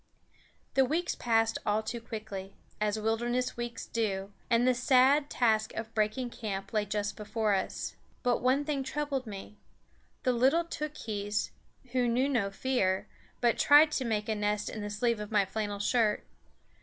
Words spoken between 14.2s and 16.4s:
a nest in the sleeve of my flannel shirt.